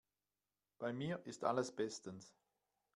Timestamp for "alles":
1.43-1.75